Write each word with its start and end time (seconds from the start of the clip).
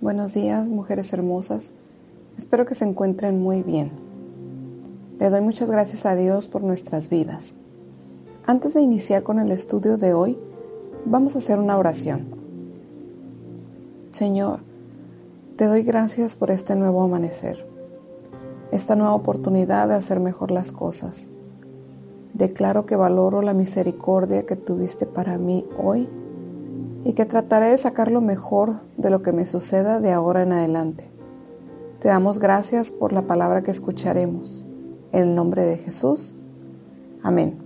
Buenos 0.00 0.34
días, 0.34 0.70
mujeres 0.70 1.12
hermosas. 1.12 1.72
Espero 2.36 2.66
que 2.66 2.74
se 2.74 2.84
encuentren 2.84 3.40
muy 3.40 3.62
bien. 3.62 3.92
Le 5.20 5.30
doy 5.30 5.40
muchas 5.40 5.70
gracias 5.70 6.04
a 6.04 6.16
Dios 6.16 6.48
por 6.48 6.62
nuestras 6.62 7.08
vidas. 7.08 7.56
Antes 8.44 8.74
de 8.74 8.82
iniciar 8.82 9.22
con 9.22 9.38
el 9.38 9.52
estudio 9.52 9.96
de 9.96 10.12
hoy, 10.12 10.36
vamos 11.06 11.36
a 11.36 11.38
hacer 11.38 11.60
una 11.60 11.78
oración. 11.78 12.26
Señor, 14.10 14.60
te 15.56 15.66
doy 15.66 15.82
gracias 15.82 16.34
por 16.34 16.50
este 16.50 16.74
nuevo 16.74 17.04
amanecer, 17.04 17.66
esta 18.72 18.96
nueva 18.96 19.14
oportunidad 19.14 19.88
de 19.88 19.94
hacer 19.94 20.18
mejor 20.18 20.50
las 20.50 20.72
cosas. 20.72 21.30
Declaro 22.34 22.84
que 22.84 22.96
valoro 22.96 23.42
la 23.42 23.54
misericordia 23.54 24.44
que 24.44 24.56
tuviste 24.56 25.06
para 25.06 25.38
mí 25.38 25.66
hoy 25.80 26.10
y 27.04 27.12
que 27.12 27.26
trataré 27.26 27.68
de 27.68 27.76
sacar 27.76 28.10
lo 28.10 28.22
mejor 28.22 28.72
de 28.96 29.10
lo 29.10 29.22
que 29.22 29.32
me 29.32 29.44
suceda 29.44 30.00
de 30.00 30.10
ahora 30.10 30.42
en 30.42 30.52
adelante. 30.52 31.10
Te 32.00 32.08
damos 32.08 32.38
gracias 32.38 32.90
por 32.90 33.12
la 33.12 33.26
palabra 33.26 33.62
que 33.62 33.70
escucharemos. 33.70 34.64
En 35.12 35.28
el 35.28 35.34
nombre 35.36 35.64
de 35.64 35.76
Jesús. 35.76 36.36
Amén. 37.22 37.58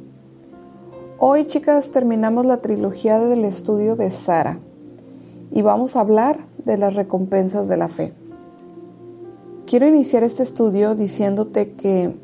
Hoy, 1.18 1.46
chicas, 1.46 1.92
terminamos 1.92 2.44
la 2.44 2.58
trilogía 2.58 3.18
del 3.20 3.44
estudio 3.44 3.96
de 3.96 4.10
Sara 4.10 4.60
y 5.50 5.62
vamos 5.62 5.96
a 5.96 6.00
hablar 6.00 6.46
de 6.64 6.77
las 6.77 6.94
recompensas 6.94 7.68
de 7.68 7.77
la 7.77 7.88
fe. 7.88 8.14
Quiero 9.66 9.86
iniciar 9.86 10.24
este 10.24 10.42
estudio 10.42 10.94
diciéndote 10.94 11.72
que 11.72 12.18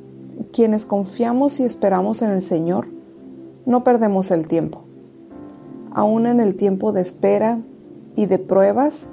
quienes 0.53 0.84
confiamos 0.84 1.59
y 1.61 1.65
esperamos 1.65 2.23
en 2.23 2.31
el 2.31 2.42
Señor, 2.42 2.89
no 3.67 3.83
perdemos 3.83 4.31
el 4.31 4.47
tiempo 4.47 4.84
aún 5.95 6.27
en 6.27 6.41
el 6.41 6.57
tiempo 6.57 6.93
de 6.93 7.01
espera 7.01 7.62
y 8.16 8.27
de 8.27 8.39
pruebas, 8.39 9.11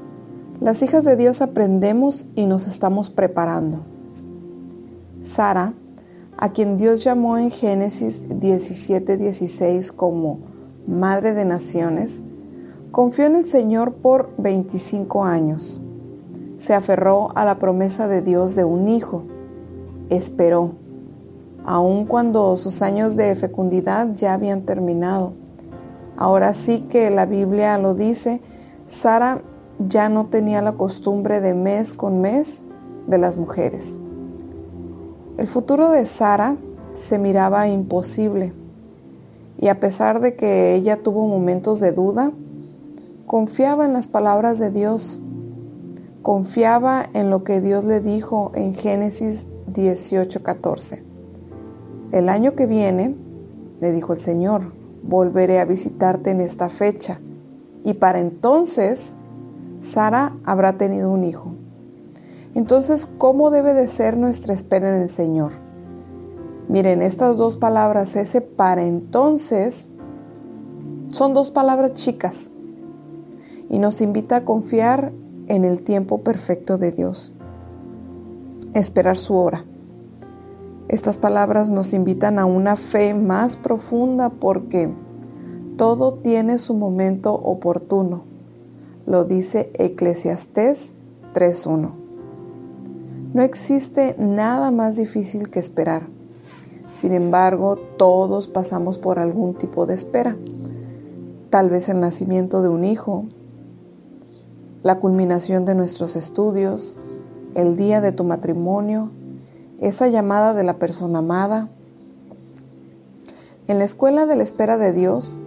las 0.59 0.83
hijas 0.83 1.05
de 1.05 1.15
Dios 1.15 1.41
aprendemos 1.41 2.27
y 2.35 2.45
nos 2.45 2.67
estamos 2.67 3.09
preparando. 3.09 3.85
Sara, 5.21 5.75
a 6.37 6.51
quien 6.51 6.77
Dios 6.77 7.03
llamó 7.03 7.37
en 7.37 7.51
Génesis 7.51 8.27
17:16 8.29 9.91
como 9.91 10.39
Madre 10.87 11.33
de 11.33 11.45
Naciones, 11.45 12.23
confió 12.91 13.25
en 13.25 13.35
el 13.35 13.45
Señor 13.45 13.95
por 13.95 14.31
25 14.37 15.23
años. 15.23 15.81
Se 16.57 16.73
aferró 16.73 17.29
a 17.35 17.45
la 17.45 17.59
promesa 17.59 18.07
de 18.07 18.21
Dios 18.21 18.55
de 18.55 18.65
un 18.65 18.87
hijo. 18.87 19.25
Esperó, 20.09 20.75
aun 21.63 22.05
cuando 22.05 22.57
sus 22.57 22.81
años 22.81 23.15
de 23.15 23.35
fecundidad 23.35 24.13
ya 24.13 24.33
habían 24.33 24.63
terminado 24.63 25.40
Ahora 26.21 26.53
sí 26.53 26.81
que 26.81 27.09
la 27.09 27.25
Biblia 27.25 27.79
lo 27.79 27.95
dice, 27.95 28.41
Sara 28.85 29.41
ya 29.79 30.07
no 30.07 30.27
tenía 30.27 30.61
la 30.61 30.73
costumbre 30.73 31.41
de 31.41 31.55
mes 31.55 31.95
con 31.95 32.21
mes 32.21 32.63
de 33.07 33.17
las 33.17 33.37
mujeres. 33.37 33.97
El 35.39 35.47
futuro 35.47 35.89
de 35.89 36.05
Sara 36.05 36.57
se 36.93 37.17
miraba 37.17 37.67
imposible 37.67 38.53
y 39.57 39.69
a 39.69 39.79
pesar 39.79 40.21
de 40.21 40.35
que 40.35 40.75
ella 40.75 41.01
tuvo 41.01 41.27
momentos 41.27 41.79
de 41.79 41.91
duda, 41.91 42.31
confiaba 43.25 43.85
en 43.85 43.93
las 43.93 44.07
palabras 44.07 44.59
de 44.59 44.69
Dios, 44.69 45.23
confiaba 46.21 47.03
en 47.15 47.31
lo 47.31 47.43
que 47.43 47.61
Dios 47.61 47.83
le 47.83 47.99
dijo 47.99 48.51
en 48.53 48.75
Génesis 48.75 49.55
18:14. 49.73 51.03
El 52.11 52.29
año 52.29 52.53
que 52.53 52.67
viene, 52.67 53.15
le 53.79 53.91
dijo 53.91 54.13
el 54.13 54.19
Señor, 54.19 54.79
volveré 55.03 55.59
a 55.59 55.65
visitarte 55.65 56.31
en 56.31 56.41
esta 56.41 56.69
fecha. 56.69 57.19
Y 57.83 57.93
para 57.95 58.19
entonces, 58.19 59.17
Sara 59.79 60.35
habrá 60.43 60.77
tenido 60.77 61.11
un 61.11 61.23
hijo. 61.23 61.55
Entonces, 62.53 63.07
¿cómo 63.17 63.49
debe 63.49 63.73
de 63.73 63.87
ser 63.87 64.17
nuestra 64.17 64.53
espera 64.53 64.95
en 64.95 65.01
el 65.01 65.09
Señor? 65.09 65.53
Miren, 66.67 67.01
estas 67.01 67.37
dos 67.37 67.57
palabras, 67.57 68.15
ese 68.15 68.41
para 68.41 68.83
entonces, 68.83 69.87
son 71.07 71.33
dos 71.33 71.51
palabras 71.51 71.93
chicas 71.93 72.51
y 73.69 73.79
nos 73.79 74.01
invita 74.01 74.37
a 74.37 74.45
confiar 74.45 75.13
en 75.47 75.65
el 75.65 75.81
tiempo 75.81 76.19
perfecto 76.23 76.77
de 76.77 76.91
Dios, 76.91 77.33
esperar 78.73 79.17
su 79.17 79.35
hora. 79.35 79.65
Estas 80.87 81.17
palabras 81.17 81.69
nos 81.69 81.93
invitan 81.93 82.39
a 82.39 82.45
una 82.45 82.75
fe 82.75 83.13
más 83.13 83.55
profunda 83.55 84.29
porque 84.29 84.93
todo 85.77 86.15
tiene 86.15 86.57
su 86.57 86.73
momento 86.73 87.33
oportuno. 87.33 88.25
Lo 89.05 89.25
dice 89.25 89.71
Eclesiastés 89.75 90.95
3.1. 91.33 91.93
No 93.33 93.41
existe 93.41 94.15
nada 94.19 94.71
más 94.71 94.97
difícil 94.97 95.49
que 95.49 95.59
esperar. 95.59 96.07
Sin 96.93 97.13
embargo, 97.13 97.77
todos 97.97 98.49
pasamos 98.49 98.97
por 98.97 99.17
algún 99.17 99.55
tipo 99.55 99.85
de 99.85 99.93
espera. 99.93 100.37
Tal 101.49 101.69
vez 101.69 101.87
el 101.87 102.01
nacimiento 102.01 102.61
de 102.61 102.69
un 102.69 102.83
hijo, 102.83 103.25
la 104.83 104.99
culminación 104.99 105.63
de 105.63 105.75
nuestros 105.75 106.15
estudios, 106.15 106.99
el 107.55 107.77
día 107.77 108.01
de 108.01 108.11
tu 108.11 108.23
matrimonio, 108.23 109.11
esa 109.81 110.07
llamada 110.07 110.53
de 110.53 110.63
la 110.63 110.77
persona 110.77 111.19
amada. 111.19 111.69
En 113.67 113.79
la 113.79 113.83
escuela 113.83 114.25
de 114.25 114.35
la 114.35 114.43
espera 114.43 114.77
de 114.77 114.93
Dios, 114.93 115.41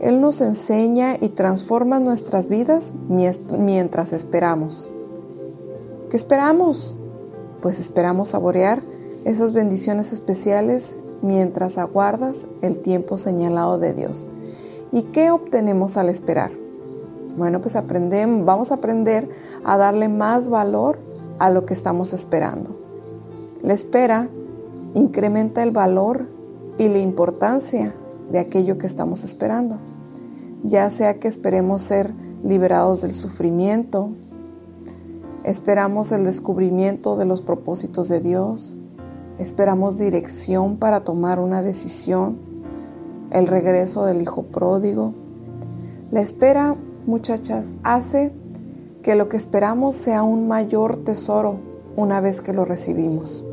Él 0.00 0.20
nos 0.20 0.40
enseña 0.40 1.16
y 1.20 1.30
transforma 1.30 2.00
nuestras 2.00 2.48
vidas 2.48 2.94
mientras 3.08 4.12
esperamos. 4.12 4.90
¿Qué 6.08 6.16
esperamos? 6.16 6.96
Pues 7.60 7.80
esperamos 7.80 8.28
saborear 8.28 8.82
esas 9.24 9.52
bendiciones 9.52 10.12
especiales 10.12 10.96
mientras 11.20 11.78
aguardas 11.78 12.48
el 12.60 12.80
tiempo 12.80 13.18
señalado 13.18 13.78
de 13.78 13.94
Dios. 13.94 14.28
¿Y 14.92 15.02
qué 15.04 15.30
obtenemos 15.30 15.96
al 15.96 16.08
esperar? 16.08 16.52
Bueno, 17.36 17.60
pues 17.60 17.76
aprendemos, 17.76 18.44
vamos 18.44 18.70
a 18.70 18.74
aprender 18.74 19.28
a 19.64 19.76
darle 19.76 20.08
más 20.08 20.48
valor 20.48 20.98
a 21.38 21.50
lo 21.50 21.64
que 21.64 21.72
estamos 21.72 22.12
esperando. 22.12 22.81
La 23.62 23.74
espera 23.74 24.28
incrementa 24.92 25.62
el 25.62 25.70
valor 25.70 26.28
y 26.78 26.88
la 26.88 26.98
importancia 26.98 27.94
de 28.32 28.40
aquello 28.40 28.76
que 28.76 28.88
estamos 28.88 29.22
esperando, 29.22 29.78
ya 30.64 30.90
sea 30.90 31.20
que 31.20 31.28
esperemos 31.28 31.80
ser 31.80 32.12
liberados 32.42 33.02
del 33.02 33.12
sufrimiento, 33.12 34.10
esperamos 35.44 36.10
el 36.10 36.24
descubrimiento 36.24 37.16
de 37.16 37.24
los 37.24 37.40
propósitos 37.40 38.08
de 38.08 38.18
Dios, 38.18 38.78
esperamos 39.38 39.96
dirección 39.96 40.76
para 40.76 41.04
tomar 41.04 41.38
una 41.38 41.62
decisión, 41.62 42.38
el 43.30 43.46
regreso 43.46 44.04
del 44.04 44.22
Hijo 44.22 44.42
pródigo. 44.42 45.14
La 46.10 46.20
espera, 46.20 46.76
muchachas, 47.06 47.74
hace 47.84 48.32
que 49.02 49.14
lo 49.14 49.28
que 49.28 49.36
esperamos 49.36 49.94
sea 49.94 50.24
un 50.24 50.48
mayor 50.48 50.96
tesoro 50.96 51.60
una 51.94 52.20
vez 52.20 52.42
que 52.42 52.52
lo 52.52 52.64
recibimos 52.64 53.44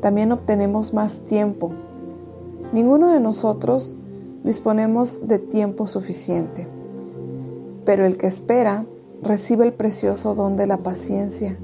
también 0.00 0.32
obtenemos 0.32 0.94
más 0.94 1.22
tiempo. 1.22 1.72
Ninguno 2.72 3.12
de 3.12 3.20
nosotros 3.20 3.96
disponemos 4.44 5.26
de 5.28 5.38
tiempo 5.38 5.86
suficiente, 5.86 6.66
pero 7.84 8.06
el 8.06 8.16
que 8.16 8.26
espera 8.26 8.86
recibe 9.22 9.66
el 9.66 9.74
precioso 9.74 10.34
don 10.34 10.56
de 10.56 10.66
la 10.66 10.78
paciencia, 10.78 11.58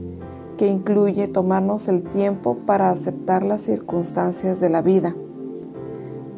que 0.59 0.67
incluye 0.67 1.29
tomarnos 1.29 1.89
el 1.89 2.03
tiempo 2.03 2.59
para 2.67 2.91
aceptar 2.91 3.43
las 3.43 3.63
circunstancias 3.63 4.61
de 4.61 4.69
la 4.69 4.83
vida, 4.83 5.15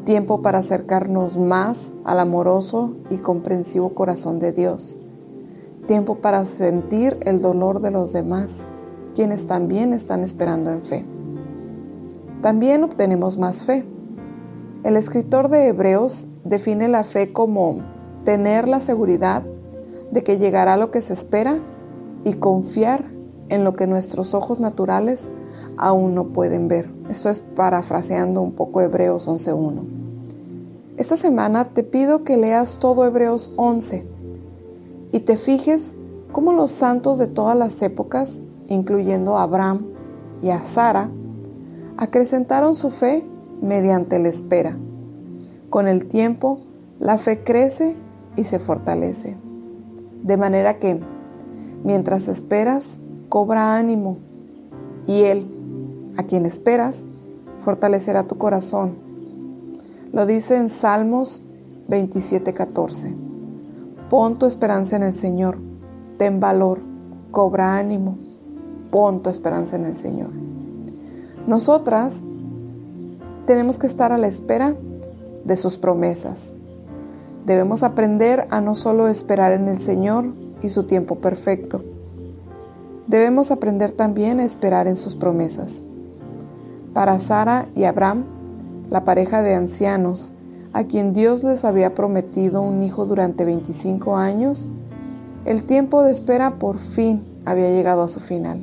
tiempo 0.05 0.43
para 0.43 0.59
acercarnos 0.59 1.37
más 1.37 1.95
al 2.05 2.21
amoroso 2.21 2.97
y 3.11 3.19
comprensivo 3.19 3.95
corazón 3.95 4.39
de 4.39 4.53
Dios, 4.53 4.99
tiempo 5.87 6.17
para 6.17 6.45
sentir 6.45 7.19
el 7.23 7.41
dolor 7.41 7.81
de 7.81 7.91
los 7.91 8.13
demás, 8.13 8.69
quienes 9.15 9.47
también 9.47 9.93
están 9.93 10.23
esperando 10.23 10.71
en 10.71 10.83
fe 10.83 11.18
también 12.43 12.85
obtenemos 12.85 13.39
más 13.39 13.65
fe. 13.65 13.85
El 14.85 14.97
escritor 14.97 15.49
de 15.49 15.69
Hebreos 15.69 16.29
define 16.45 16.89
la 16.89 17.05
fe 17.05 17.33
como 17.33 17.83
tener 18.25 18.69
la 18.69 18.81
seguridad 18.81 19.43
de 20.13 20.23
que 20.23 20.39
llegará 20.39 20.77
lo 20.77 20.91
que 20.91 21.01
se 21.01 21.13
espera 21.13 21.59
y 22.25 22.35
confiar 22.35 23.11
en 23.49 23.65
lo 23.65 23.75
que 23.75 23.87
nuestros 23.87 24.35
ojos 24.35 24.61
naturales 24.61 25.31
aún 25.77 26.15
no 26.15 26.29
pueden 26.29 26.69
ver. 26.69 26.91
Esto 27.09 27.29
es 27.29 27.41
parafraseando 27.41 28.41
un 28.41 28.53
poco 28.53 28.81
Hebreos 28.81 29.29
11.1. 29.29 29.87
Esta 30.97 31.17
semana 31.17 31.73
te 31.73 31.85
pido 31.85 32.25
que 32.25 32.37
leas 32.37 32.79
todo 32.79 33.07
Hebreos 33.07 33.53
11 33.57 34.07
y 35.13 35.21
te 35.21 35.37
fijes 35.37 35.95
cómo 36.33 36.53
los 36.53 36.71
santos 36.71 37.19
de 37.19 37.27
todas 37.27 37.57
las 37.57 37.81
épocas, 37.83 38.43
incluyendo 38.69 39.39
a 39.39 39.45
Abraham 39.45 39.87
y 40.43 40.51
a 40.51 40.63
Sara, 40.63 41.11
acrecentaron 41.99 42.75
su 42.75 42.91
fe 42.91 43.23
mediante 43.61 44.19
la 44.19 44.29
espera. 44.29 44.79
Con 45.69 45.87
el 45.87 46.07
tiempo, 46.07 46.61
la 46.99 47.19
fe 47.19 47.45
crece 47.45 47.95
y 48.37 48.45
se 48.45 48.59
fortalece. 48.59 49.37
De 50.23 50.39
manera 50.39 50.79
que, 50.79 51.01
Mientras 51.85 52.27
esperas, 52.27 53.01
cobra 53.29 53.77
ánimo, 53.77 54.19
y 55.07 55.23
Él, 55.23 55.47
a 56.17 56.25
quien 56.25 56.45
esperas, 56.45 57.05
fortalecerá 57.61 58.25
tu 58.25 58.37
corazón. 58.37 58.97
Lo 60.13 60.27
dice 60.27 60.57
en 60.57 60.69
Salmos 60.69 61.45
27:14. 61.89 63.15
Pon 64.11 64.39
tu 64.39 64.47
esperanza 64.47 64.97
en 64.97 65.05
el 65.05 65.15
Señor, 65.15 65.59
ten 66.19 66.41
valor, 66.41 66.81
cobra 67.31 67.79
ánimo, 67.79 68.19
pon 68.91 69.23
tu 69.23 69.31
esperanza 69.31 69.77
en 69.77 69.85
el 69.85 69.97
Señor. 69.97 70.48
Nosotras 71.49 72.25
tenemos 73.47 73.79
que 73.79 73.87
estar 73.87 74.13
a 74.13 74.19
la 74.19 74.27
espera 74.27 74.77
de 75.47 75.57
sus 75.57 75.79
promesas. 75.79 76.53
Debemos 77.47 77.83
aprender 77.83 78.47
a 78.51 78.61
no 78.61 78.75
solo 78.75 79.09
esperar 79.09 79.53
en 79.53 79.67
el 79.67 79.81
Señor 79.81 80.35
y 80.61 80.69
su 80.69 80.83
tiempo 80.83 81.15
perfecto. 81.21 81.83
Debemos 83.07 83.51
aprender 83.51 83.93
también 83.93 84.41
a 84.41 84.45
esperar 84.45 84.89
en 84.89 84.97
sus 84.97 85.17
promesas. 85.17 85.83
Para 86.93 87.19
Sara 87.19 87.71
y 87.75 87.85
Abraham, 87.85 88.27
la 88.91 89.07
pareja 89.07 89.41
de 89.41 89.55
ancianos, 89.55 90.33
a 90.75 90.85
quien 90.85 91.15
Dios 91.15 91.45
les 91.45 91.65
había 91.65 91.95
prometido 91.95 92.61
un 92.61 92.83
hijo 92.83 93.07
durante 93.07 93.47
25 93.47 94.19
años, 94.19 94.69
el 95.47 95.63
tiempo 95.63 96.03
de 96.03 96.13
espera 96.13 96.57
por 96.57 96.77
fin 96.77 97.25
había 97.47 97.71
llegado 97.71 98.03
a 98.03 98.09
su 98.09 98.21
final. 98.21 98.63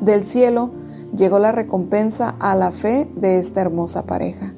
Del 0.00 0.24
cielo 0.24 0.77
llegó 1.16 1.38
la 1.38 1.52
recompensa 1.52 2.36
a 2.40 2.54
la 2.54 2.72
fe 2.72 3.10
de 3.14 3.38
esta 3.38 3.60
hermosa 3.60 4.06
pareja. 4.06 4.54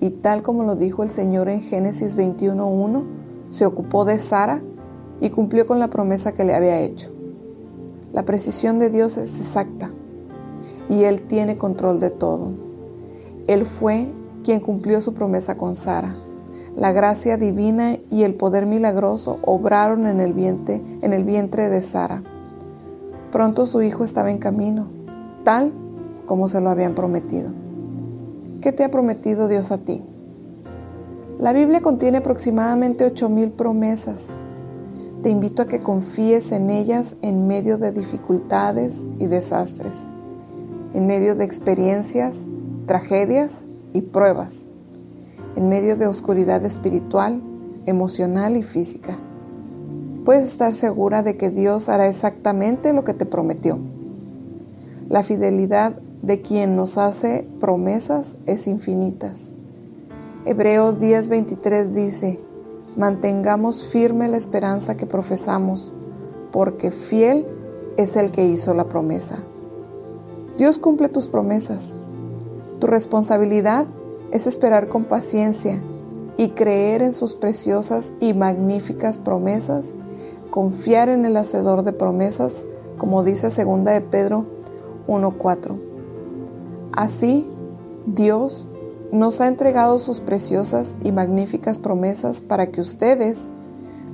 Y 0.00 0.10
tal 0.10 0.42
como 0.42 0.62
lo 0.62 0.76
dijo 0.76 1.02
el 1.02 1.10
Señor 1.10 1.48
en 1.48 1.60
Génesis 1.60 2.16
21.1, 2.16 3.04
se 3.48 3.66
ocupó 3.66 4.04
de 4.04 4.18
Sara 4.18 4.62
y 5.20 5.30
cumplió 5.30 5.66
con 5.66 5.78
la 5.78 5.88
promesa 5.88 6.32
que 6.32 6.44
le 6.44 6.54
había 6.54 6.80
hecho. 6.80 7.10
La 8.12 8.24
precisión 8.24 8.78
de 8.78 8.90
Dios 8.90 9.16
es 9.16 9.40
exacta 9.40 9.90
y 10.88 11.04
Él 11.04 11.22
tiene 11.26 11.56
control 11.56 12.00
de 12.00 12.10
todo. 12.10 12.52
Él 13.46 13.64
fue 13.64 14.12
quien 14.44 14.60
cumplió 14.60 15.00
su 15.00 15.14
promesa 15.14 15.56
con 15.56 15.74
Sara. 15.74 16.14
La 16.76 16.92
gracia 16.92 17.36
divina 17.36 17.96
y 18.08 18.22
el 18.22 18.34
poder 18.34 18.66
milagroso 18.66 19.40
obraron 19.42 20.06
en 20.06 20.20
el 20.20 20.32
vientre, 20.32 20.82
en 21.02 21.12
el 21.12 21.24
vientre 21.24 21.68
de 21.68 21.82
Sara. 21.82 22.22
Pronto 23.32 23.66
su 23.66 23.82
hijo 23.82 24.04
estaba 24.04 24.30
en 24.30 24.38
camino, 24.38 24.97
tal 25.48 25.72
como 26.26 26.46
se 26.46 26.60
lo 26.60 26.68
habían 26.68 26.94
prometido. 26.94 27.54
¿Qué 28.60 28.70
te 28.70 28.84
ha 28.84 28.90
prometido 28.90 29.48
Dios 29.48 29.72
a 29.72 29.78
ti? 29.78 30.04
La 31.38 31.54
Biblia 31.54 31.80
contiene 31.80 32.18
aproximadamente 32.18 33.10
8.000 33.10 33.52
promesas. 33.52 34.36
Te 35.22 35.30
invito 35.30 35.62
a 35.62 35.66
que 35.66 35.82
confíes 35.82 36.52
en 36.52 36.68
ellas 36.68 37.16
en 37.22 37.46
medio 37.46 37.78
de 37.78 37.92
dificultades 37.92 39.08
y 39.16 39.24
desastres, 39.24 40.10
en 40.92 41.06
medio 41.06 41.34
de 41.34 41.44
experiencias, 41.44 42.46
tragedias 42.84 43.64
y 43.94 44.02
pruebas, 44.02 44.68
en 45.56 45.70
medio 45.70 45.96
de 45.96 46.08
oscuridad 46.08 46.62
espiritual, 46.66 47.42
emocional 47.86 48.54
y 48.54 48.62
física. 48.62 49.16
Puedes 50.26 50.46
estar 50.46 50.74
segura 50.74 51.22
de 51.22 51.38
que 51.38 51.48
Dios 51.48 51.88
hará 51.88 52.06
exactamente 52.06 52.92
lo 52.92 53.02
que 53.02 53.14
te 53.14 53.24
prometió. 53.24 53.80
La 55.08 55.22
fidelidad 55.22 55.98
de 56.20 56.42
quien 56.42 56.76
nos 56.76 56.98
hace 56.98 57.48
promesas 57.60 58.36
es 58.44 58.66
infinitas. 58.66 59.54
Hebreos 60.44 60.98
10:23 60.98 61.94
dice, 61.94 62.42
mantengamos 62.94 63.86
firme 63.86 64.28
la 64.28 64.36
esperanza 64.36 64.98
que 64.98 65.06
profesamos, 65.06 65.94
porque 66.52 66.90
fiel 66.90 67.46
es 67.96 68.16
el 68.16 68.32
que 68.32 68.44
hizo 68.48 68.74
la 68.74 68.90
promesa. 68.90 69.38
Dios 70.58 70.76
cumple 70.76 71.08
tus 71.08 71.26
promesas. 71.26 71.96
Tu 72.78 72.86
responsabilidad 72.86 73.86
es 74.30 74.46
esperar 74.46 74.90
con 74.90 75.04
paciencia 75.04 75.82
y 76.36 76.50
creer 76.50 77.00
en 77.00 77.14
sus 77.14 77.34
preciosas 77.34 78.12
y 78.20 78.34
magníficas 78.34 79.16
promesas, 79.16 79.94
confiar 80.50 81.08
en 81.08 81.24
el 81.24 81.38
hacedor 81.38 81.82
de 81.82 81.94
promesas, 81.94 82.66
como 82.98 83.24
dice 83.24 83.48
segunda 83.48 83.92
de 83.92 84.02
Pedro 84.02 84.57
1:4. 85.08 85.76
Así, 86.92 87.46
Dios 88.06 88.68
nos 89.10 89.40
ha 89.40 89.48
entregado 89.48 89.98
sus 89.98 90.20
preciosas 90.20 90.98
y 91.02 91.12
magníficas 91.12 91.78
promesas 91.78 92.40
para 92.40 92.70
que 92.70 92.80
ustedes, 92.80 93.52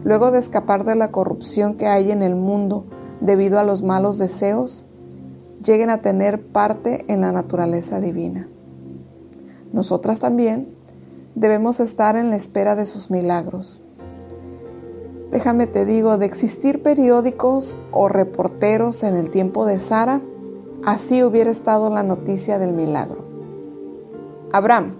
luego 0.04 0.30
de 0.30 0.38
escapar 0.38 0.84
de 0.84 0.94
la 0.94 1.10
corrupción 1.10 1.74
que 1.74 1.86
hay 1.86 2.10
en 2.12 2.22
el 2.22 2.36
mundo 2.36 2.86
debido 3.20 3.58
a 3.58 3.64
los 3.64 3.82
malos 3.82 4.18
deseos, 4.18 4.86
lleguen 5.64 5.90
a 5.90 6.00
tener 6.00 6.46
parte 6.46 7.04
en 7.08 7.22
la 7.22 7.32
naturaleza 7.32 8.00
divina. 8.00 8.48
Nosotras 9.72 10.20
también 10.20 10.68
debemos 11.34 11.80
estar 11.80 12.16
en 12.16 12.30
la 12.30 12.36
espera 12.36 12.76
de 12.76 12.86
sus 12.86 13.10
milagros. 13.10 13.80
Déjame 15.32 15.66
te 15.66 15.84
digo, 15.84 16.16
de 16.16 16.26
existir 16.26 16.82
periódicos 16.82 17.78
o 17.90 18.08
reporteros 18.08 19.02
en 19.02 19.16
el 19.16 19.30
tiempo 19.30 19.66
de 19.66 19.80
Sara, 19.80 20.20
Así 20.86 21.22
hubiera 21.22 21.50
estado 21.50 21.88
la 21.88 22.02
noticia 22.02 22.58
del 22.58 22.74
milagro. 22.74 23.24
Abraham, 24.52 24.96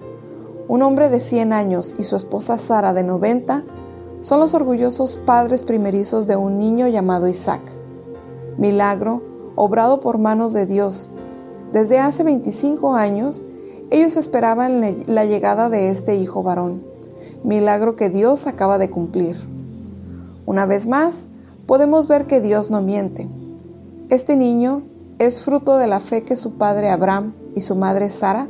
un 0.67 0.81
hombre 0.81 1.11
de 1.11 1.21
100 1.21 1.53
años, 1.53 1.95
y 1.99 2.05
su 2.05 2.17
esposa 2.17 2.57
Sara 2.57 2.95
de 2.95 3.03
90, 3.03 3.65
son 4.23 4.41
los 4.41 4.55
orgullosos 4.55 5.17
padres 5.27 5.63
primerizos 5.63 6.27
de 6.27 6.37
un 6.37 6.57
niño 6.57 6.89
llamado 6.89 7.29
Isaac. 7.29 7.61
Milagro 8.57 9.21
obrado 9.57 10.01
por 10.01 10.17
manos 10.17 10.55
de 10.55 10.65
Dios. 10.65 11.11
Desde 11.71 11.99
hace 11.99 12.25
25 12.25 12.95
años, 12.95 13.45
ellos 13.91 14.17
esperaban 14.17 14.81
la 15.07 15.27
llegada 15.27 15.69
de 15.69 15.91
este 15.91 16.17
hijo 16.17 16.43
varón, 16.43 16.83
milagro 17.45 17.95
que 17.95 18.09
Dios 18.09 18.47
acaba 18.47 18.79
de 18.79 18.89
cumplir. 18.89 19.37
Una 20.47 20.65
vez 20.65 20.87
más, 20.87 21.29
podemos 21.67 22.09
ver 22.09 22.27
que 22.27 22.41
Dios 22.41 22.71
no 22.71 22.81
miente. 22.81 23.29
Este 24.09 24.35
niño 24.39 24.83
es 25.19 25.41
fruto 25.41 25.79
de 25.79 25.87
la 25.87 26.01
fe 26.01 26.25
que 26.25 26.37
su 26.37 26.55
padre 26.55 26.91
Abraham 26.91 27.35
y 27.55 27.61
su 27.61 27.77
madre 27.77 28.11
Sara 28.11 28.49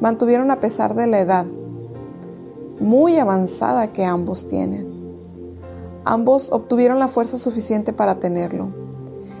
mantuvieron 0.00 0.50
a 0.50 0.60
pesar 0.60 0.94
de 0.94 1.06
la 1.06 1.20
edad 1.20 1.46
muy 2.80 3.18
avanzada 3.18 3.92
que 3.92 4.04
ambos 4.04 4.46
tienen. 4.46 4.86
Ambos 6.04 6.52
obtuvieron 6.52 6.98
la 6.98 7.08
fuerza 7.08 7.36
suficiente 7.36 7.92
para 7.92 8.18
tenerlo. 8.18 8.72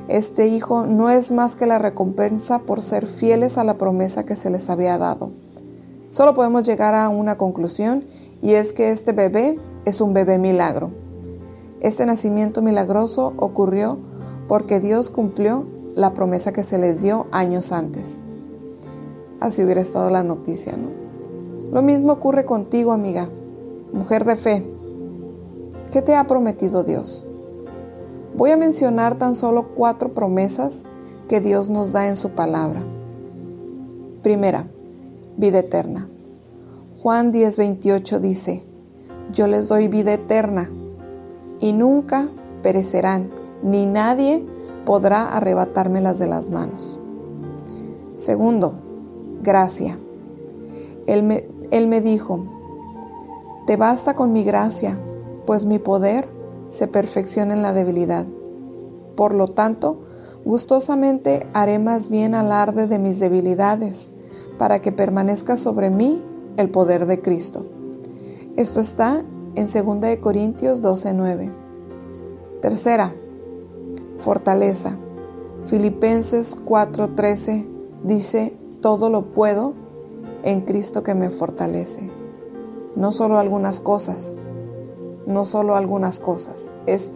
Este 0.08 0.48
hijo 0.48 0.86
no 0.86 1.08
es 1.08 1.30
más 1.30 1.56
que 1.56 1.66
la 1.66 1.78
recompensa 1.78 2.60
por 2.60 2.82
ser 2.82 3.06
fieles 3.06 3.56
a 3.58 3.64
la 3.64 3.78
promesa 3.78 4.26
que 4.26 4.36
se 4.36 4.50
les 4.50 4.68
había 4.68 4.98
dado. 4.98 5.30
Solo 6.10 6.34
podemos 6.34 6.66
llegar 6.66 6.94
a 6.94 7.08
una 7.08 7.38
conclusión 7.38 8.04
y 8.42 8.54
es 8.54 8.72
que 8.72 8.90
este 8.90 9.12
bebé 9.12 9.58
es 9.84 10.00
un 10.00 10.14
bebé 10.14 10.38
milagro. 10.38 10.90
Este 11.80 12.04
nacimiento 12.06 12.60
milagroso 12.60 13.34
ocurrió 13.36 13.98
porque 14.48 14.80
Dios 14.80 15.10
cumplió 15.10 15.77
la 15.98 16.14
promesa 16.14 16.52
que 16.52 16.62
se 16.62 16.78
les 16.78 17.02
dio 17.02 17.26
años 17.32 17.72
antes. 17.72 18.20
Así 19.40 19.64
hubiera 19.64 19.80
estado 19.80 20.10
la 20.10 20.22
noticia, 20.22 20.76
¿no? 20.76 20.90
Lo 21.72 21.82
mismo 21.82 22.12
ocurre 22.12 22.44
contigo, 22.44 22.92
amiga, 22.92 23.28
mujer 23.92 24.24
de 24.24 24.36
fe. 24.36 24.64
¿Qué 25.90 26.00
te 26.00 26.14
ha 26.14 26.24
prometido 26.28 26.84
Dios? 26.84 27.26
Voy 28.36 28.52
a 28.52 28.56
mencionar 28.56 29.18
tan 29.18 29.34
solo 29.34 29.74
cuatro 29.74 30.14
promesas 30.14 30.86
que 31.28 31.40
Dios 31.40 31.68
nos 31.68 31.90
da 31.90 32.06
en 32.06 32.14
su 32.14 32.30
palabra. 32.30 32.84
Primera, 34.22 34.68
vida 35.36 35.58
eterna. 35.58 36.08
Juan 37.02 37.32
10:28 37.32 38.20
dice, 38.20 38.64
yo 39.32 39.48
les 39.48 39.66
doy 39.66 39.88
vida 39.88 40.12
eterna 40.12 40.70
y 41.58 41.72
nunca 41.72 42.28
perecerán, 42.62 43.32
ni 43.64 43.84
nadie 43.84 44.46
podrá 44.88 45.28
arrebatármelas 45.28 46.18
de 46.18 46.26
las 46.28 46.48
manos. 46.48 46.98
Segundo, 48.16 48.72
gracia. 49.42 49.98
Él 51.06 51.24
me, 51.24 51.46
él 51.70 51.88
me 51.88 52.00
dijo, 52.00 52.46
te 53.66 53.76
basta 53.76 54.16
con 54.16 54.32
mi 54.32 54.44
gracia, 54.44 54.98
pues 55.44 55.66
mi 55.66 55.78
poder 55.78 56.26
se 56.68 56.86
perfecciona 56.86 57.52
en 57.52 57.60
la 57.60 57.74
debilidad. 57.74 58.26
Por 59.14 59.34
lo 59.34 59.46
tanto, 59.46 60.04
gustosamente 60.46 61.46
haré 61.52 61.78
más 61.78 62.08
bien 62.08 62.34
alarde 62.34 62.86
de 62.86 62.98
mis 62.98 63.20
debilidades, 63.20 64.14
para 64.56 64.80
que 64.80 64.90
permanezca 64.90 65.58
sobre 65.58 65.90
mí 65.90 66.24
el 66.56 66.70
poder 66.70 67.04
de 67.04 67.20
Cristo. 67.20 67.66
Esto 68.56 68.80
está 68.80 69.22
en 69.54 69.66
2 69.66 70.16
Corintios 70.16 70.80
12:9. 70.80 71.52
Tercera, 72.62 73.14
fortaleza. 74.18 74.96
Filipenses 75.66 76.56
4:13 76.64 77.66
dice, 78.04 78.56
todo 78.80 79.10
lo 79.10 79.32
puedo 79.32 79.74
en 80.42 80.62
Cristo 80.62 81.02
que 81.02 81.14
me 81.14 81.30
fortalece. 81.30 82.10
No 82.96 83.12
solo 83.12 83.38
algunas 83.38 83.80
cosas, 83.80 84.36
no 85.26 85.44
solo 85.44 85.76
algunas 85.76 86.20
cosas, 86.20 86.72
es 86.86 87.12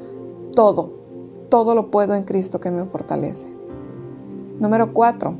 todo, 0.54 0.92
todo 1.48 1.74
lo 1.74 1.90
puedo 1.90 2.14
en 2.14 2.24
Cristo 2.24 2.60
que 2.60 2.70
me 2.70 2.84
fortalece. 2.84 3.52
Número 4.58 4.92
4. 4.92 5.38